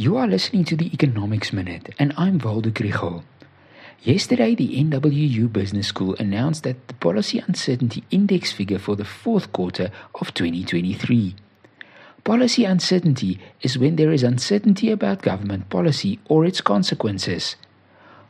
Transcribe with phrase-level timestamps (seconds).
[0.00, 3.22] You are listening to the Economics Minute, and I'm Waldo Krugell.
[4.00, 9.52] Yesterday, the NWU Business School announced that the policy uncertainty index figure for the fourth
[9.52, 11.34] quarter of 2023.
[12.24, 17.56] Policy uncertainty is when there is uncertainty about government policy or its consequences.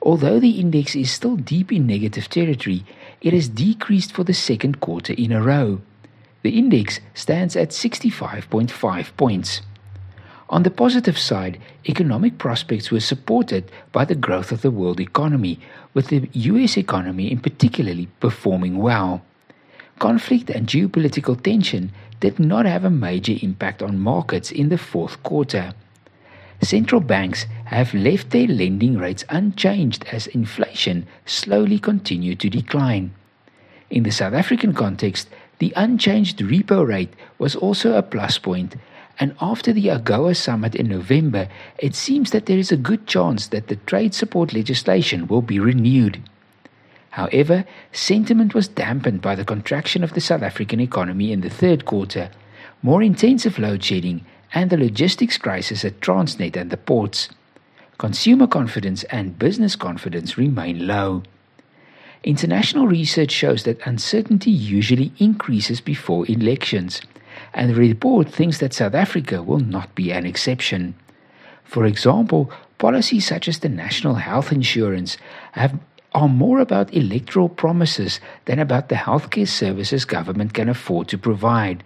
[0.02, 2.84] Although the index is still deep in negative territory,
[3.20, 5.80] it has decreased for the second quarter in a row.
[6.42, 9.60] The index stands at 65.5 points.
[10.50, 15.60] On the positive side, economic prospects were supported by the growth of the world economy,
[15.94, 19.22] with the US economy in particularly performing well.
[20.00, 25.22] Conflict and geopolitical tension did not have a major impact on markets in the fourth
[25.22, 25.72] quarter.
[26.60, 33.14] Central banks have left their lending rates unchanged as inflation slowly continued to decline.
[33.88, 35.28] In the South African context,
[35.58, 38.74] the unchanged repo rate was also a plus point
[39.20, 41.46] and after the AGOA summit in November,
[41.78, 45.60] it seems that there is a good chance that the trade support legislation will be
[45.60, 46.22] renewed.
[47.10, 51.84] However, sentiment was dampened by the contraction of the South African economy in the third
[51.84, 52.30] quarter,
[52.82, 57.28] more intensive load shedding, and the logistics crisis at Transnet and the ports.
[57.98, 61.24] Consumer confidence and business confidence remain low.
[62.24, 67.02] International research shows that uncertainty usually increases before elections
[67.52, 70.94] and the report thinks that South Africa will not be an exception.
[71.64, 75.16] For example, policies such as the national health insurance
[75.52, 75.78] have,
[76.12, 81.84] are more about electoral promises than about the healthcare services government can afford to provide.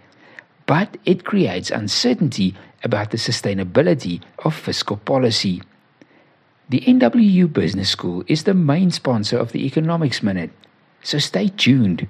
[0.65, 5.61] But it creates uncertainty about the sustainability of fiscal policy.
[6.69, 10.51] The NWU Business School is the main sponsor of the Economics Minute,
[11.03, 12.07] so stay tuned.